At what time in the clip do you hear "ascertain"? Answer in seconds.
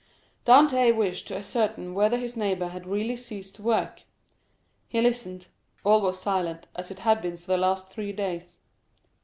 1.37-1.93